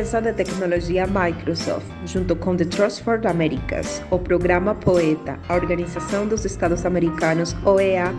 empresa 0.00 0.22
de 0.22 0.32
tecnologia 0.32 1.06
Microsoft, 1.06 1.86
junto 2.06 2.34
com 2.34 2.56
The 2.56 2.64
Trust 2.64 3.02
for 3.02 3.20
the 3.20 3.28
Americas, 3.28 4.02
o 4.10 4.18
programa 4.18 4.74
Poeta, 4.74 5.38
a 5.46 5.54
Organização 5.54 6.26
dos 6.26 6.46
Estados 6.46 6.86
Americanos, 6.86 7.54
OEA, 7.66 8.10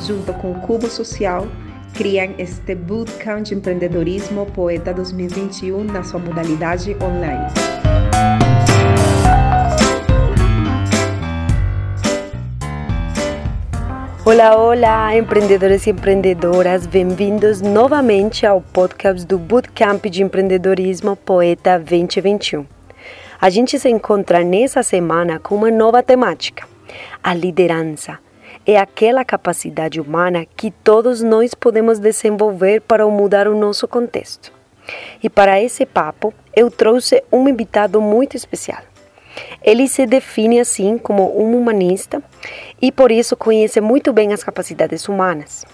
junto 0.00 0.34
com 0.34 0.50
o 0.50 0.60
Cubo 0.62 0.88
Social, 0.90 1.46
criam 1.94 2.34
este 2.38 2.74
Bootcamp 2.74 3.44
de 3.44 3.54
Empreendedorismo 3.54 4.46
Poeta 4.46 4.92
2021 4.92 5.84
na 5.84 6.02
sua 6.02 6.18
modalidade 6.18 6.96
online. 7.00 7.87
Olá, 14.28 14.54
olá, 14.58 15.16
empreendedores 15.16 15.86
e 15.86 15.90
empreendedoras, 15.90 16.86
bem-vindos 16.86 17.62
novamente 17.62 18.44
ao 18.44 18.60
podcast 18.60 19.26
do 19.26 19.38
Bootcamp 19.38 20.04
de 20.04 20.22
Empreendedorismo 20.22 21.16
Poeta 21.16 21.78
2021. 21.78 22.66
A 23.40 23.48
gente 23.48 23.78
se 23.78 23.88
encontra 23.88 24.44
nessa 24.44 24.82
semana 24.82 25.38
com 25.38 25.54
uma 25.54 25.70
nova 25.70 26.02
temática: 26.02 26.68
a 27.24 27.32
liderança. 27.32 28.18
É 28.66 28.76
aquela 28.76 29.24
capacidade 29.24 29.98
humana 29.98 30.44
que 30.44 30.70
todos 30.70 31.22
nós 31.22 31.54
podemos 31.54 31.98
desenvolver 31.98 32.82
para 32.82 33.06
mudar 33.06 33.48
o 33.48 33.58
nosso 33.58 33.88
contexto. 33.88 34.52
E 35.22 35.30
para 35.30 35.58
esse 35.58 35.86
papo, 35.86 36.34
eu 36.54 36.70
trouxe 36.70 37.24
um 37.32 37.48
invitado 37.48 37.98
muito 37.98 38.36
especial. 38.36 38.87
Ele 39.62 39.88
se 39.88 40.06
define 40.06 40.60
assim 40.60 40.98
como 40.98 41.38
um 41.40 41.56
humanista 41.56 42.22
e 42.80 42.90
por 42.90 43.10
isso 43.10 43.36
conhece 43.36 43.80
muito 43.80 44.12
bem 44.12 44.32
as 44.32 44.44
capacidades 44.44 45.08
humanas. 45.08 45.64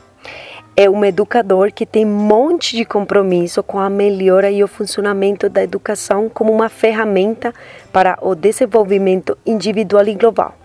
É 0.76 0.90
um 0.90 1.04
educador 1.04 1.70
que 1.72 1.86
tem 1.86 2.04
um 2.04 2.08
monte 2.08 2.76
de 2.76 2.84
compromisso 2.84 3.62
com 3.62 3.78
a 3.78 3.88
melhora 3.88 4.50
e 4.50 4.64
o 4.64 4.66
funcionamento 4.66 5.48
da 5.48 5.62
educação 5.62 6.28
como 6.28 6.52
uma 6.52 6.68
ferramenta 6.68 7.54
para 7.92 8.18
o 8.20 8.34
desenvolvimento 8.34 9.38
individual 9.46 10.08
e 10.08 10.14
global. 10.14 10.56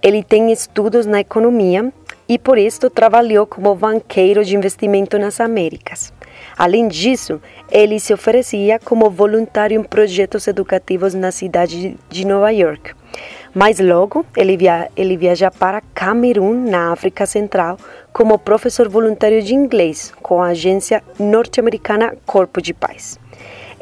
Ele 0.00 0.22
tem 0.22 0.52
estudos 0.52 1.06
na 1.06 1.20
economia 1.20 1.92
e 2.28 2.38
por 2.38 2.56
isso 2.56 2.88
trabalhou 2.88 3.44
como 3.44 3.74
banqueiro 3.74 4.44
de 4.44 4.54
investimento 4.54 5.18
nas 5.18 5.40
Américas. 5.40 6.12
Além 6.56 6.88
disso, 6.88 7.40
ele 7.70 7.98
se 7.98 8.12
oferecia 8.12 8.78
como 8.78 9.10
voluntário 9.10 9.78
em 9.78 9.82
projetos 9.82 10.46
educativos 10.46 11.14
na 11.14 11.30
cidade 11.30 11.96
de 12.08 12.26
Nova 12.26 12.50
York. 12.50 12.92
Mas 13.54 13.78
logo 13.78 14.24
ele, 14.36 14.56
via, 14.56 14.90
ele 14.96 15.16
viaja 15.16 15.50
para 15.50 15.82
Camerun, 15.94 16.70
na 16.70 16.92
África 16.92 17.26
Central, 17.26 17.76
como 18.12 18.38
professor 18.38 18.88
voluntário 18.88 19.42
de 19.42 19.54
inglês 19.54 20.12
com 20.22 20.42
a 20.42 20.48
agência 20.48 21.02
norte-americana 21.18 22.14
Corpo 22.24 22.62
de 22.62 22.72
Paz. 22.72 23.21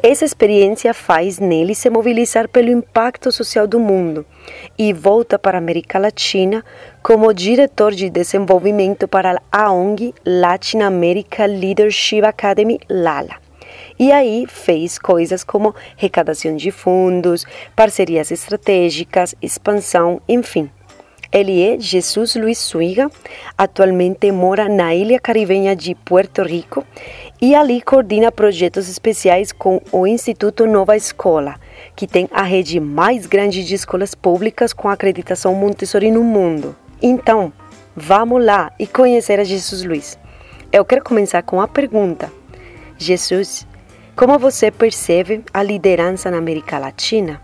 Essa 0.03 0.25
experiência 0.25 0.95
faz 0.95 1.37
nele 1.37 1.75
se 1.75 1.87
mobilizar 1.87 2.49
pelo 2.49 2.71
impacto 2.71 3.31
social 3.31 3.67
do 3.67 3.79
mundo 3.79 4.25
e 4.75 4.91
volta 4.91 5.37
para 5.37 5.59
a 5.59 5.61
América 5.61 5.99
Latina 5.99 6.65
como 7.03 7.31
diretor 7.31 7.91
de 7.91 8.09
desenvolvimento 8.09 9.07
para 9.07 9.39
a 9.51 9.71
ONG 9.71 10.11
Latin 10.25 10.79
America 10.79 11.45
Leadership 11.45 12.23
Academy 12.23 12.79
LALA. 12.89 13.35
E 13.99 14.11
aí 14.11 14.47
fez 14.47 14.97
coisas 14.97 15.43
como 15.43 15.75
arrecadação 15.95 16.55
de 16.55 16.71
fundos, 16.71 17.45
parcerias 17.75 18.31
estratégicas, 18.31 19.35
expansão, 19.39 20.19
enfim. 20.27 20.67
Ele 21.31 21.63
é 21.63 21.79
Jesus 21.79 22.35
Luiz 22.35 22.57
Suiga, 22.57 23.09
atualmente 23.57 24.29
mora 24.33 24.67
na 24.67 24.93
ilha 24.93 25.17
caribenha 25.17 25.73
de 25.73 25.95
Puerto 25.95 26.43
Rico 26.43 26.85
e 27.41 27.55
ali 27.55 27.81
coordena 27.81 28.31
projetos 28.31 28.87
especiais 28.87 29.51
com 29.51 29.81
o 29.91 30.05
Instituto 30.05 30.67
Nova 30.67 30.95
Escola, 30.95 31.55
que 31.95 32.05
tem 32.05 32.29
a 32.31 32.43
rede 32.43 32.79
mais 32.79 33.25
grande 33.25 33.65
de 33.65 33.73
escolas 33.73 34.13
públicas 34.13 34.71
com 34.71 34.87
acreditação 34.87 35.55
Montessori 35.55 36.11
no 36.11 36.23
mundo. 36.23 36.75
Então, 37.01 37.51
vamos 37.95 38.45
lá 38.45 38.71
e 38.77 38.85
conhecer 38.85 39.39
a 39.39 39.43
Jesus 39.43 39.83
Luiz. 39.83 40.19
Eu 40.71 40.85
quero 40.85 41.03
começar 41.03 41.41
com 41.41 41.59
a 41.59 41.67
pergunta: 41.67 42.31
Jesus, 42.95 43.65
como 44.15 44.37
você 44.37 44.69
percebe 44.69 45.43
a 45.51 45.63
liderança 45.63 46.29
na 46.29 46.37
América 46.37 46.77
Latina? 46.77 47.41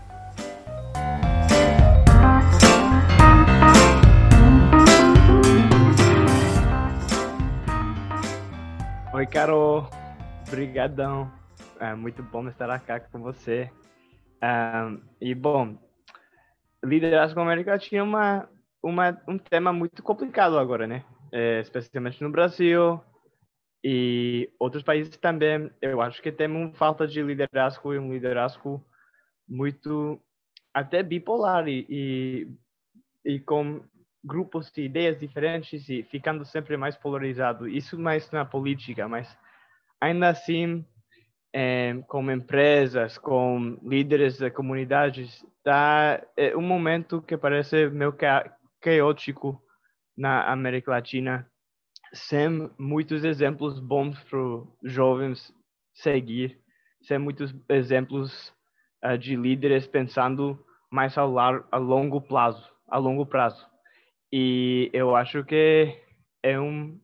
Oi, 9.18 9.26
Carol. 9.26 9.90
Obrigadão. 10.46 11.28
É 11.80 11.92
muito 11.92 12.22
bom 12.22 12.48
estar 12.48 12.70
aqui 12.70 13.10
com 13.10 13.20
você. 13.20 13.68
Um, 14.40 15.00
e, 15.20 15.34
bom, 15.34 15.76
liderança 16.84 17.34
com 17.34 17.40
a 17.40 17.42
América 17.42 17.72
Latina 17.72 17.98
é 17.98 18.02
uma, 18.04 18.48
uma, 18.80 19.20
um 19.26 19.36
tema 19.36 19.72
muito 19.72 20.04
complicado 20.04 20.56
agora, 20.56 20.86
né? 20.86 21.04
É, 21.32 21.58
especialmente 21.58 22.22
no 22.22 22.30
Brasil 22.30 23.00
e 23.82 24.52
outros 24.56 24.84
países 24.84 25.16
também. 25.16 25.68
Eu 25.82 26.00
acho 26.00 26.22
que 26.22 26.30
temos 26.30 26.78
falta 26.78 27.04
de 27.04 27.20
liderazgo 27.20 27.92
e 27.92 27.98
um 27.98 28.12
liderazgo 28.12 28.86
muito 29.48 30.22
até 30.72 31.02
bipolar 31.02 31.66
e, 31.66 31.84
e, 31.90 32.48
e 33.24 33.40
com 33.40 33.82
grupos 34.24 34.70
de 34.72 34.82
ideias 34.82 35.18
diferentes 35.18 35.88
e 35.88 36.02
ficando 36.02 36.44
sempre 36.44 36.76
mais 36.76 36.96
polarizado. 36.96 37.68
Isso 37.68 37.98
mais 37.98 38.30
na 38.30 38.44
política, 38.44 39.08
mas 39.08 39.36
ainda 40.00 40.28
assim, 40.28 40.84
é, 41.52 41.94
com 42.08 42.30
empresas, 42.30 43.18
com 43.18 43.78
líderes 43.82 44.38
de 44.38 44.50
comunidades, 44.50 45.44
está 45.58 46.22
é 46.36 46.56
um 46.56 46.62
momento 46.62 47.22
que 47.22 47.36
parece 47.36 47.88
meio 47.88 48.14
caótico 48.80 49.62
na 50.16 50.50
América 50.50 50.90
Latina, 50.90 51.48
sem 52.12 52.70
muitos 52.78 53.24
exemplos 53.24 53.78
bons 53.78 54.18
para 54.24 54.38
jovens 54.82 55.54
seguir, 55.94 56.58
sem 57.02 57.18
muitos 57.18 57.54
exemplos 57.68 58.52
uh, 59.04 59.16
de 59.16 59.36
líderes 59.36 59.86
pensando 59.86 60.58
mais 60.90 61.16
ao, 61.18 61.38
a 61.38 61.76
longo 61.76 62.20
prazo, 62.20 62.68
a 62.88 62.98
longo 62.98 63.26
prazo. 63.26 63.66
E 64.32 64.90
eu 64.92 65.16
acho 65.16 65.44
que 65.44 65.96
é 66.42 66.60
um 66.60 67.00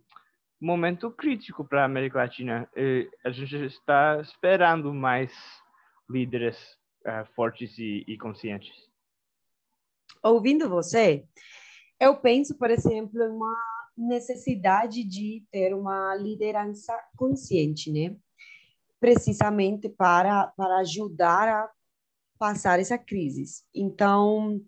momento 0.60 1.10
crítico 1.10 1.64
para 1.64 1.82
a 1.82 1.86
América 1.86 2.18
Latina. 2.18 2.68
E 2.76 3.10
a 3.24 3.30
gente 3.30 3.56
está 3.64 4.20
esperando 4.20 4.92
mais 4.92 5.32
líderes 6.08 6.56
uh, 7.06 7.24
fortes 7.34 7.78
e, 7.78 8.04
e 8.06 8.16
conscientes. 8.18 8.72
Ouvindo 10.22 10.68
você, 10.68 11.24
eu 12.00 12.16
penso, 12.16 12.56
por 12.56 12.70
exemplo, 12.70 13.22
em 13.22 13.28
uma 13.28 13.56
necessidade 13.96 15.04
de 15.04 15.44
ter 15.50 15.74
uma 15.74 16.14
liderança 16.16 16.94
consciente, 17.16 17.90
né? 17.90 18.16
Precisamente 18.98 19.88
para, 19.88 20.48
para 20.56 20.78
ajudar 20.78 21.48
a 21.48 21.70
passar 22.38 22.80
essa 22.80 22.98
crise. 22.98 23.62
Então, 23.74 24.60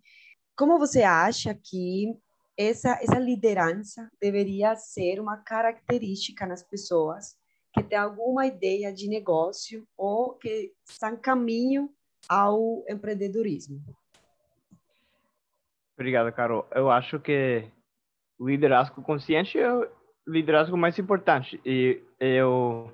como 0.57 0.79
você 0.79 1.03
acha 1.03 1.55
que 1.55 2.15
essa, 2.57 2.99
essa 3.03 3.19
liderança 3.19 4.11
deveria 4.21 4.75
ser 4.77 5.21
uma 5.21 5.37
característica 5.37 6.47
nas 6.47 6.63
pessoas 6.63 7.37
que 7.73 7.83
têm 7.83 7.99
alguma 7.99 8.47
ideia 8.47 8.93
de 8.93 9.09
negócio 9.09 9.87
ou 9.97 10.35
que 10.35 10.73
estão 10.89 11.17
caminho 11.17 11.91
ao 12.29 12.83
empreendedorismo. 12.89 13.81
Obrigado, 15.95 16.33
Carol. 16.33 16.67
Eu 16.75 16.91
acho 16.91 17.21
que 17.21 17.71
o 18.39 18.49
liderazgo 18.49 19.03
consciente 19.03 19.59
é 19.59 19.73
o 19.73 19.89
liderazgo 20.27 20.77
mais 20.77 20.99
importante 20.99 21.61
e 21.65 22.03
eu 22.19 22.91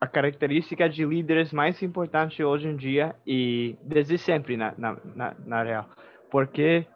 a 0.00 0.06
característica 0.06 0.88
de 0.88 1.04
líderes 1.06 1.52
mais 1.52 1.82
importante 1.82 2.44
hoje 2.44 2.68
em 2.68 2.76
dia 2.76 3.16
e 3.26 3.78
desde 3.82 4.18
sempre 4.18 4.56
na, 4.56 4.74
na, 4.76 5.00
na, 5.14 5.34
na 5.38 5.62
real. 5.62 5.88
Porque 6.30 6.86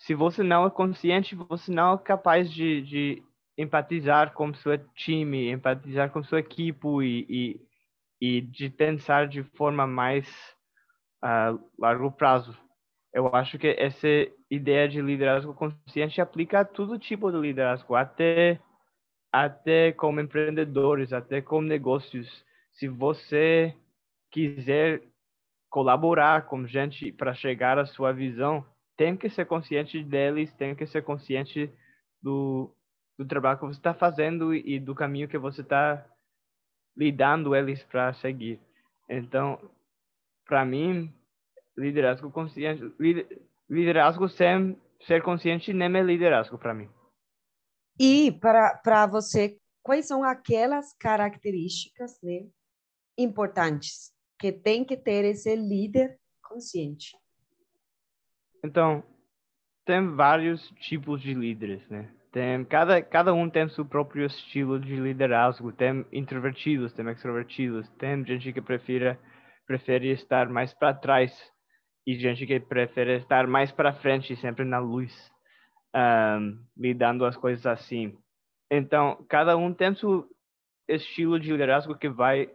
se 0.00 0.14
você 0.14 0.42
não 0.42 0.66
é 0.66 0.70
consciente, 0.70 1.34
você 1.34 1.70
não 1.70 1.94
é 1.94 1.98
capaz 1.98 2.50
de, 2.50 2.80
de 2.82 3.22
empatizar 3.56 4.32
com 4.32 4.52
seu 4.54 4.78
time, 4.94 5.50
empatizar 5.50 6.10
com 6.10 6.22
sua 6.22 6.40
equipe 6.40 6.86
e, 7.02 7.26
e, 7.28 7.60
e 8.38 8.40
de 8.40 8.70
pensar 8.70 9.28
de 9.28 9.42
forma 9.42 9.86
mais 9.86 10.26
a 11.22 11.52
uh, 11.52 11.70
largo 11.78 12.10
prazo. 12.10 12.56
Eu 13.12 13.34
acho 13.34 13.58
que 13.58 13.68
essa 13.78 14.08
ideia 14.50 14.88
de 14.88 15.02
liderazgo 15.02 15.52
consciente 15.52 16.18
aplica 16.20 16.60
a 16.60 16.64
todo 16.64 16.98
tipo 16.98 17.30
de 17.30 17.38
liderazgo, 17.38 17.94
até 17.94 18.58
até 19.30 19.92
como 19.92 20.20
empreendedores, 20.20 21.12
até 21.12 21.42
como 21.42 21.68
negócios. 21.68 22.26
Se 22.72 22.88
você 22.88 23.76
quiser 24.30 25.02
colaborar 25.68 26.46
com 26.46 26.66
gente 26.66 27.12
para 27.12 27.34
chegar 27.34 27.78
à 27.78 27.84
sua 27.84 28.12
visão, 28.12 28.64
tem 29.00 29.16
que 29.16 29.30
ser 29.30 29.46
consciente 29.46 30.04
deles, 30.04 30.52
tem 30.52 30.74
que 30.76 30.86
ser 30.86 31.02
consciente 31.02 31.72
do, 32.20 32.70
do 33.16 33.24
trabalho 33.24 33.58
que 33.58 33.64
você 33.64 33.78
está 33.78 33.94
fazendo 33.94 34.54
e 34.54 34.78
do 34.78 34.94
caminho 34.94 35.26
que 35.26 35.38
você 35.38 35.62
está 35.62 36.06
lidando 36.94 37.56
eles 37.56 37.82
para 37.84 38.12
seguir. 38.12 38.60
Então, 39.08 39.58
para 40.44 40.66
mim, 40.66 41.10
liderazgo 41.74 42.30
consciente, 42.30 42.92
liderazgo 43.70 44.28
sem 44.28 44.78
ser 45.06 45.22
consciente 45.22 45.72
nem 45.72 45.96
é 45.96 46.02
liderazgo 46.02 46.58
para 46.58 46.74
mim. 46.74 46.90
E 47.98 48.30
para 48.32 49.06
você, 49.06 49.56
quais 49.82 50.06
são 50.06 50.22
aquelas 50.22 50.92
características 50.98 52.20
né, 52.22 52.46
importantes 53.16 54.12
que 54.38 54.52
tem 54.52 54.84
que 54.84 54.98
ter 54.98 55.24
esse 55.24 55.56
líder 55.56 56.20
consciente? 56.42 57.16
Então, 58.64 59.02
tem 59.84 60.14
vários 60.14 60.68
tipos 60.80 61.20
de 61.20 61.34
líderes, 61.34 61.86
né? 61.88 62.10
Tem, 62.32 62.64
cada, 62.64 63.02
cada 63.02 63.34
um 63.34 63.50
tem 63.50 63.68
seu 63.70 63.84
próprio 63.84 64.24
estilo 64.24 64.78
de 64.78 64.94
liderazgo. 64.94 65.72
Tem 65.72 66.06
introvertidos, 66.12 66.92
tem 66.92 67.08
extrovertidos, 67.08 67.88
tem 67.98 68.24
gente 68.24 68.52
que 68.52 68.60
prefere, 68.60 69.18
prefere 69.66 70.12
estar 70.12 70.48
mais 70.48 70.72
para 70.72 70.94
trás 70.94 71.32
e 72.06 72.14
gente 72.14 72.46
que 72.46 72.60
prefere 72.60 73.16
estar 73.16 73.46
mais 73.46 73.72
para 73.72 73.94
frente, 73.94 74.36
sempre 74.36 74.64
na 74.64 74.78
luz, 74.78 75.12
um, 75.94 76.58
lidando 76.76 77.24
as 77.24 77.36
coisas 77.36 77.66
assim. 77.66 78.16
Então, 78.70 79.24
cada 79.28 79.56
um 79.56 79.74
tem 79.74 79.94
seu 79.96 80.24
estilo 80.88 81.38
de 81.38 81.50
liderazgo 81.50 81.98
que 81.98 82.08
vai 82.08 82.48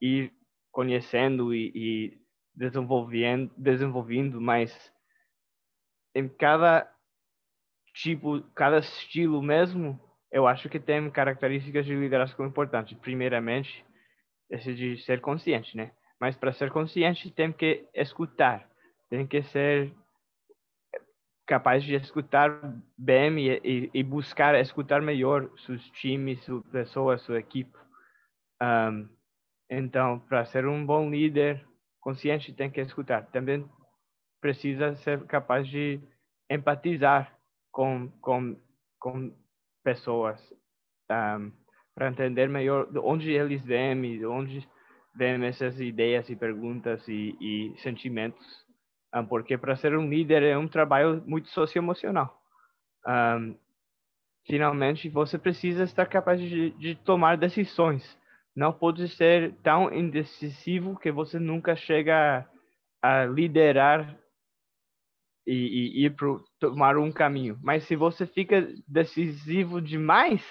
ir 0.00 0.30
conhecendo 0.70 1.54
e, 1.54 1.72
e 1.74 2.18
desenvolvendo, 2.54 3.50
desenvolvendo 3.56 4.40
mais 4.40 4.91
em 6.14 6.28
cada 6.28 6.88
tipo, 7.94 8.42
cada 8.54 8.78
estilo 8.78 9.42
mesmo, 9.42 10.00
eu 10.30 10.46
acho 10.46 10.68
que 10.68 10.80
tem 10.80 11.10
características 11.10 11.84
de 11.84 11.94
liderazgo 11.94 12.44
importantes. 12.44 12.96
Primeiramente, 12.98 13.84
esse 14.50 14.74
de 14.74 14.96
ser 14.98 15.20
consciente, 15.20 15.76
né? 15.76 15.92
Mas 16.20 16.36
para 16.36 16.52
ser 16.52 16.70
consciente, 16.70 17.30
tem 17.30 17.52
que 17.52 17.86
escutar, 17.94 18.68
tem 19.10 19.26
que 19.26 19.42
ser 19.42 19.92
capaz 21.46 21.82
de 21.82 21.94
escutar 21.96 22.50
bem 22.96 23.38
e, 23.38 23.60
e, 23.64 23.90
e 23.92 24.02
buscar 24.02 24.54
escutar 24.58 25.02
melhor 25.02 25.50
seus 25.66 25.84
times, 25.90 26.42
suas 26.44 26.64
pessoas, 26.68 27.20
sua 27.22 27.40
equipe. 27.40 27.76
Um, 28.62 29.08
então, 29.68 30.20
para 30.20 30.44
ser 30.44 30.66
um 30.66 30.84
bom 30.86 31.10
líder 31.10 31.66
consciente, 32.00 32.52
tem 32.52 32.70
que 32.70 32.80
escutar. 32.80 33.26
Também 33.26 33.68
precisa 34.42 34.96
ser 34.96 35.24
capaz 35.26 35.66
de 35.68 36.00
empatizar 36.50 37.32
com, 37.70 38.10
com, 38.20 38.56
com 38.98 39.32
pessoas 39.84 40.38
um, 41.10 41.52
para 41.94 42.08
entender 42.08 42.48
melhor 42.48 42.90
de 42.90 42.98
onde 42.98 43.30
eles 43.30 43.62
vêm, 43.62 44.18
de 44.18 44.26
onde 44.26 44.68
vêm 45.14 45.44
essas 45.44 45.80
ideias 45.80 46.28
e 46.28 46.34
perguntas 46.34 47.06
e, 47.06 47.36
e 47.40 47.74
sentimentos. 47.78 48.44
Um, 49.14 49.24
porque 49.24 49.56
para 49.56 49.76
ser 49.76 49.96
um 49.96 50.08
líder 50.08 50.42
é 50.42 50.58
um 50.58 50.68
trabalho 50.68 51.22
muito 51.24 51.48
socioemocional. 51.50 52.36
Um, 53.06 53.54
finalmente, 54.46 55.08
você 55.08 55.38
precisa 55.38 55.84
estar 55.84 56.06
capaz 56.06 56.40
de, 56.40 56.70
de 56.70 56.96
tomar 56.96 57.36
decisões. 57.36 58.18
Não 58.56 58.72
pode 58.72 59.08
ser 59.08 59.54
tão 59.62 59.92
indecisivo 59.92 60.98
que 60.98 61.12
você 61.12 61.38
nunca 61.38 61.76
chega 61.76 62.46
a 63.00 63.24
liderar 63.24 64.21
e, 65.46 65.52
e 66.00 66.06
ir 66.06 66.10
para 66.14 66.38
tomar 66.58 66.96
um 66.96 67.10
caminho. 67.10 67.58
Mas 67.62 67.84
se 67.84 67.96
você 67.96 68.26
fica 68.26 68.68
decisivo 68.86 69.80
demais, 69.80 70.44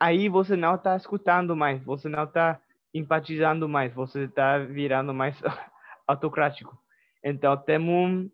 aí 0.00 0.28
você 0.28 0.56
não 0.56 0.74
está 0.74 0.96
escutando 0.96 1.56
mais, 1.56 1.82
você 1.82 2.08
não 2.08 2.24
está 2.24 2.60
empatizando 2.94 3.68
mais, 3.68 3.92
você 3.92 4.24
está 4.24 4.58
virando 4.58 5.12
mais 5.12 5.40
autocrático. 6.06 6.78
Então 7.22 7.56
temos 7.56 7.88
um, 7.88 8.30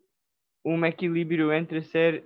um 0.65 0.85
equilíbrio 0.85 1.51
entre 1.51 1.81
ser 1.81 2.23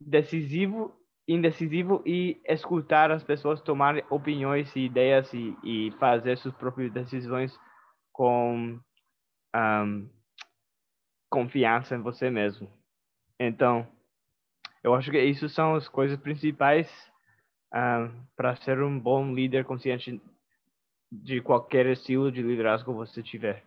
decisivo, 0.00 0.96
indecisivo 1.28 2.02
e 2.04 2.40
escutar 2.44 3.10
as 3.10 3.22
pessoas 3.22 3.60
tomar 3.60 4.02
opiniões 4.10 4.74
e 4.74 4.80
ideias 4.80 5.32
e, 5.32 5.56
e 5.62 5.90
fazer 5.98 6.36
suas 6.38 6.54
próprias 6.54 6.92
decisões 6.92 7.56
com 8.12 8.80
um, 9.54 10.08
confiança 11.30 11.94
em 11.94 12.02
você 12.02 12.28
mesmo. 12.28 12.68
Então, 13.38 13.86
eu 14.82 14.94
acho 14.94 15.10
que 15.10 15.22
isso 15.22 15.48
são 15.48 15.76
as 15.76 15.88
coisas 15.88 16.18
principais 16.18 16.88
um, 17.72 17.78
ah, 17.78 18.10
para 18.36 18.56
ser 18.56 18.82
um 18.82 18.98
bom 18.98 19.32
líder 19.32 19.64
consciente 19.64 20.20
de 21.10 21.40
qualquer 21.40 21.86
estilo 21.86 22.30
de 22.30 22.42
liderazgo 22.42 22.92
você 22.92 23.22
tiver. 23.22 23.64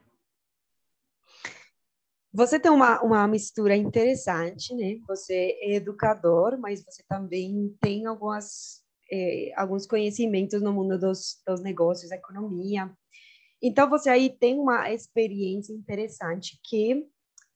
Você 2.34 2.60
tem 2.60 2.72
uma, 2.72 3.02
uma 3.04 3.28
mistura 3.28 3.76
interessante, 3.76 4.74
né? 4.74 4.98
Você 5.08 5.56
é 5.62 5.76
educador, 5.76 6.58
mas 6.58 6.84
você 6.84 7.04
também 7.08 7.76
tem 7.80 8.08
algumas, 8.08 8.84
eh, 9.12 9.52
alguns 9.56 9.86
conhecimentos 9.86 10.60
no 10.60 10.74
mundo 10.74 10.98
dos, 10.98 11.42
dos 11.46 11.62
negócios, 11.62 12.12
economia. 12.12 12.92
Então, 13.62 13.88
você 13.88 14.10
aí 14.10 14.36
tem 14.36 14.60
uma 14.60 14.92
experiência 14.92 15.74
interessante 15.74 16.60
que 16.64 17.06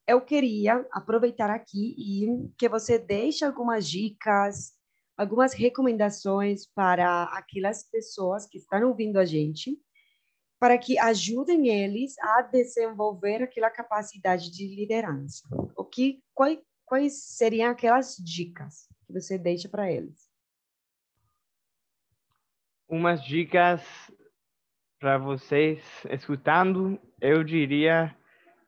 eu 0.07 0.21
queria 0.21 0.87
aproveitar 0.91 1.49
aqui 1.49 1.93
e 1.97 2.49
que 2.57 2.69
você 2.69 2.97
deixe 2.97 3.43
algumas 3.43 3.87
dicas, 3.87 4.73
algumas 5.17 5.53
recomendações 5.53 6.65
para 6.65 7.23
aquelas 7.23 7.83
pessoas 7.83 8.47
que 8.47 8.57
estão 8.57 8.87
ouvindo 8.87 9.17
a 9.17 9.25
gente, 9.25 9.77
para 10.57 10.77
que 10.77 10.97
ajudem 10.97 11.67
eles 11.67 12.17
a 12.19 12.41
desenvolver 12.41 13.43
aquela 13.43 13.69
capacidade 13.69 14.49
de 14.49 14.65
liderança. 14.73 15.45
O 15.75 15.83
que 15.83 16.23
quais, 16.33 16.59
quais 16.85 17.35
seriam 17.35 17.69
aquelas 17.69 18.15
dicas 18.15 18.87
que 19.05 19.11
você 19.11 19.37
deixa 19.37 19.67
para 19.67 19.91
eles? 19.91 20.25
Umas 22.87 23.21
dicas 23.21 23.81
para 24.97 25.17
vocês 25.17 25.83
escutando, 26.09 26.97
eu 27.19 27.43
diria 27.43 28.17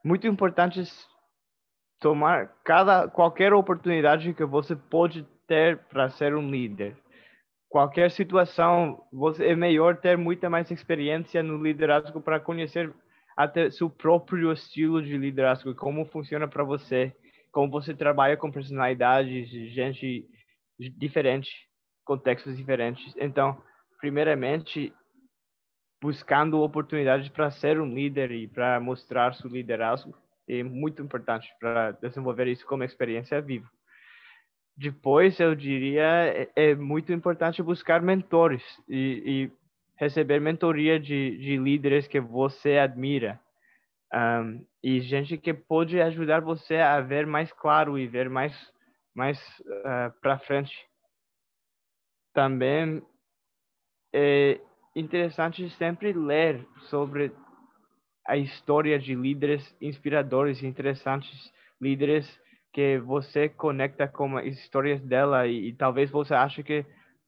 muito 0.04 0.28
importantes 0.28 1.08
tomar 2.00 2.54
cada 2.64 3.08
qualquer 3.08 3.54
oportunidade 3.54 4.34
que 4.34 4.46
você 4.46 4.76
pode 4.76 5.24
ter 5.48 5.78
para 5.90 6.10
ser 6.10 6.36
um 6.36 6.50
líder. 6.50 6.96
Qualquer 7.68 8.10
situação, 8.10 9.04
você 9.12 9.48
é 9.48 9.56
melhor 9.56 9.98
ter 9.98 10.18
muita 10.18 10.50
mais 10.50 10.72
experiência 10.72 11.44
no 11.44 11.62
liderazgo 11.62 12.22
para 12.22 12.40
conhecer 12.40 12.92
até 13.38 13.70
seu 13.70 13.90
próprio 13.90 14.52
estilo 14.52 15.02
de 15.04 15.18
liderazgo, 15.18 15.76
como 15.76 16.06
funciona 16.06 16.48
para 16.48 16.64
você, 16.64 17.16
como 17.52 17.70
você 17.70 17.94
trabalha 17.94 18.36
com 18.36 18.52
personalidades, 18.52 19.50
gente 19.50 20.26
diferente, 20.98 21.52
contextos 22.04 22.58
diferentes. 22.58 23.14
Então, 23.18 23.62
primeiramente, 24.00 24.92
buscando 26.02 26.62
oportunidades 26.62 27.30
para 27.30 27.52
ser 27.52 27.80
um 27.80 27.94
líder 27.94 28.32
e 28.32 28.48
para 28.48 28.80
mostrar 28.80 29.34
seu 29.36 29.50
liderazgo 29.50 30.18
é 30.50 30.64
muito 30.64 31.02
importante 31.02 31.48
para 31.60 31.92
desenvolver 31.92 32.48
isso 32.48 32.66
como 32.66 32.84
experiência 32.84 33.40
viva. 33.40 33.70
Depois, 34.76 35.40
eu 35.40 35.54
diria, 35.54 36.04
é, 36.04 36.50
é 36.56 36.76
muito 36.76 37.12
importante 37.12 37.62
buscar 37.62 38.02
mentores 38.02 38.64
e, 38.88 39.24
e 39.26 39.52
receber 39.98 40.40
mentoria 40.40 41.00
de, 41.00 41.38
de, 41.38 41.58
líderes 41.58 42.08
que 42.08 42.20
você 42.20 42.78
admira. 42.78 43.40
Um, 44.14 44.66
e 44.82 45.02
gente 45.02 45.38
que 45.38 45.54
pode 45.54 46.02
ajudar 46.02 46.40
você 46.40 46.78
a 46.78 47.00
ver 47.02 47.28
mais 47.28 47.52
claro 47.52 48.00
e 48.00 48.08
ver 48.08 48.30
mais, 48.30 48.56
mais 49.14 49.38
uh, 49.60 50.12
para 50.22 50.40
frente. 50.40 50.74
Também 52.34 53.04
é 54.14 54.60
interessante 54.96 55.70
sempre 55.72 56.14
ler 56.14 56.66
sobre 56.90 57.32
a 58.30 58.38
história 58.38 59.00
de 59.00 59.16
líderes 59.16 59.76
inspiradores, 59.82 60.62
interessantes, 60.62 61.52
líderes 61.82 62.40
que 62.72 63.00
você 63.00 63.50
conecta 63.50 64.08
com 64.08 64.38
as 64.38 64.46
histórias 64.46 65.02
dela 65.02 65.48
e, 65.48 65.70
e 65.70 65.74
talvez 65.74 66.12
você 66.12 66.36
ache 66.36 66.62
que 66.62 66.86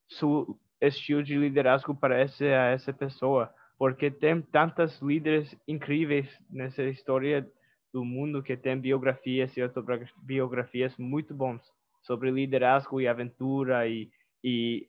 seu 0.07 0.55
estilo 0.79 1.23
de 1.23 1.35
liderazgo 1.35 1.95
parece 1.95 2.45
a 2.45 2.67
essa 2.67 2.93
pessoa, 2.93 3.51
porque 3.79 4.11
tem 4.11 4.43
tantas 4.43 5.01
líderes 5.01 5.57
incríveis 5.67 6.29
nessa 6.47 6.83
história 6.83 7.47
do 7.91 8.05
mundo 8.05 8.43
que 8.43 8.55
tem 8.55 8.79
biografias 8.79 9.57
e 9.57 9.61
autobiografias 9.61 10.95
muito 10.97 11.33
bons 11.33 11.63
sobre 12.03 12.29
liderazgo 12.29 13.01
e 13.01 13.07
aventura 13.07 13.87
e, 13.87 14.07
e 14.43 14.87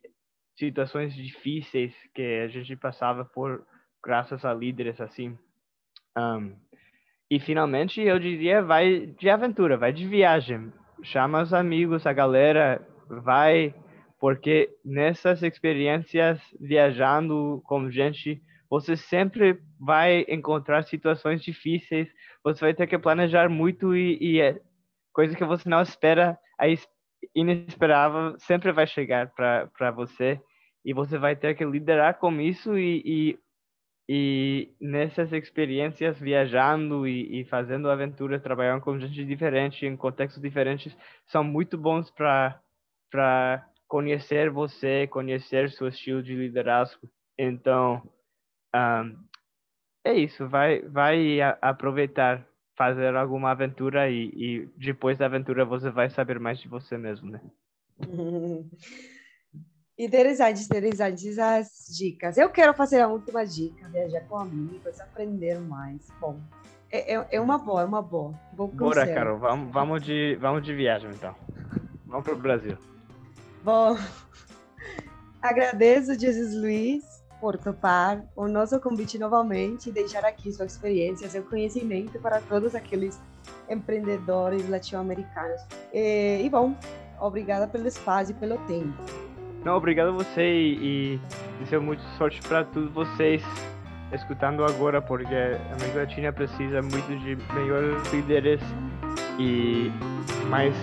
situações 0.58 1.14
difíceis 1.14 1.94
que 2.14 2.42
a 2.44 2.48
gente 2.48 2.76
passava 2.76 3.24
por 3.24 3.66
graças 4.04 4.44
a 4.44 4.52
líderes 4.52 5.00
assim. 5.00 5.38
Um, 6.16 6.54
e 7.30 7.40
finalmente 7.40 8.00
eu 8.00 8.18
diria 8.18 8.62
vai 8.62 9.06
de 9.06 9.30
aventura, 9.30 9.76
vai 9.76 9.92
de 9.92 10.06
viagem. 10.06 10.72
Chama 11.02 11.42
os 11.42 11.54
amigos, 11.54 12.06
a 12.06 12.12
galera, 12.12 12.86
vai, 13.08 13.74
porque 14.20 14.70
nessas 14.84 15.42
experiências 15.42 16.40
viajando 16.60 17.62
com 17.64 17.90
gente, 17.90 18.40
você 18.70 18.96
sempre 18.96 19.58
vai 19.80 20.24
encontrar 20.28 20.82
situações 20.84 21.42
difíceis, 21.42 22.08
você 22.44 22.60
vai 22.60 22.74
ter 22.74 22.86
que 22.86 22.98
planejar 22.98 23.48
muito 23.48 23.96
e, 23.96 24.18
e 24.20 24.40
é 24.40 24.60
coisa 25.12 25.36
que 25.36 25.44
você 25.44 25.68
não 25.68 25.82
espera, 25.82 26.38
a 26.58 26.66
inesperável 27.34 28.38
sempre 28.38 28.72
vai 28.72 28.86
chegar 28.86 29.32
para 29.34 29.90
você 29.90 30.40
e 30.84 30.92
você 30.92 31.18
vai 31.18 31.36
ter 31.36 31.54
que 31.54 31.64
liderar 31.64 32.18
com 32.18 32.40
isso 32.40 32.76
e, 32.78 33.02
e, 33.04 33.38
e 34.08 34.74
nessas 34.80 35.32
experiências 35.32 36.18
viajando 36.18 37.06
e, 37.06 37.40
e, 37.40 37.44
fazendo 37.44 37.88
aventuras, 37.88 38.42
trabalhando 38.42 38.80
com 38.80 38.98
gente 38.98 39.24
diferente, 39.24 39.86
em 39.86 39.96
contextos 39.96 40.42
diferentes, 40.42 40.96
são 41.26 41.44
muito 41.44 41.78
bons 41.78 42.10
para 42.10 43.66
conhecer 43.86 44.50
você, 44.50 45.06
conhecer 45.06 45.70
seu 45.70 45.88
estilo 45.88 46.22
de 46.22 46.34
liderazgo. 46.34 47.08
Então, 47.38 48.02
um, 48.74 49.16
é 50.04 50.14
isso, 50.14 50.48
vai, 50.48 50.80
vai 50.82 51.40
aproveitar 51.60 52.46
fazer 52.76 53.14
alguma 53.14 53.50
aventura 53.50 54.10
e, 54.10 54.32
e, 54.34 54.68
depois 54.76 55.18
da 55.18 55.26
aventura 55.26 55.64
você 55.64 55.90
vai 55.90 56.10
saber 56.10 56.40
mais 56.40 56.58
de 56.58 56.68
você 56.68 56.98
mesmo, 56.98 57.30
né? 57.30 57.40
Interessante, 60.02 60.64
interessantes 60.64 61.38
as 61.38 61.86
dicas. 61.96 62.36
Eu 62.36 62.50
quero 62.50 62.74
fazer 62.74 63.00
a 63.00 63.06
última 63.06 63.46
dica, 63.46 63.88
viajar 63.88 64.22
com 64.22 64.36
amigos, 64.36 65.00
aprender 65.00 65.60
mais. 65.60 66.10
Bom, 66.20 66.40
é, 66.90 67.14
é, 67.14 67.26
é 67.30 67.40
uma 67.40 67.56
boa, 67.56 67.82
é 67.82 67.84
uma 67.84 68.02
boa. 68.02 68.34
Bom 68.52 68.66
Bora, 68.66 69.06
Carol, 69.06 69.38
vamos, 69.38 69.72
vamos, 69.72 70.02
de, 70.02 70.36
vamos 70.40 70.64
de 70.64 70.74
viagem 70.74 71.08
então. 71.08 71.36
Vamos 72.04 72.24
para 72.24 72.34
o 72.34 72.36
Brasil. 72.36 72.76
Bom, 73.62 73.96
agradeço, 75.40 76.18
Jesus 76.18 76.52
Luiz, 76.52 77.04
por 77.40 77.56
topar 77.56 78.24
o 78.34 78.48
nosso 78.48 78.80
convite 78.80 79.20
novamente 79.20 79.88
e 79.88 79.92
deixar 79.92 80.24
aqui 80.24 80.52
sua 80.52 80.66
experiência, 80.66 81.30
seu 81.30 81.44
conhecimento 81.44 82.18
para 82.18 82.40
todos 82.40 82.74
aqueles 82.74 83.20
empreendedores 83.70 84.68
latino-americanos. 84.68 85.60
E, 85.94 86.42
e, 86.44 86.50
bom, 86.50 86.74
obrigada 87.20 87.68
pelo 87.68 87.86
espaço 87.86 88.32
e 88.32 88.34
pelo 88.34 88.58
tempo. 88.66 89.21
Não, 89.64 89.76
obrigado 89.76 90.08
a 90.08 90.12
você 90.12 90.42
e, 90.42 91.18
e 91.18 91.20
desejo 91.60 91.82
muita 91.82 92.02
sorte 92.18 92.40
para 92.42 92.64
todos 92.64 92.90
vocês 92.92 93.42
escutando 94.12 94.64
agora, 94.64 95.00
porque 95.00 95.34
a 95.34 95.74
América 95.74 96.00
Latina 96.00 96.32
precisa 96.32 96.82
muito 96.82 97.18
de 97.20 97.36
melhores 97.54 98.12
líderes 98.12 98.60
e 99.38 99.90
mais 100.48 100.74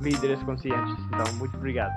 líderes 0.00 0.42
conscientes. 0.42 0.94
Então, 1.08 1.32
muito 1.34 1.56
obrigado. 1.56 1.92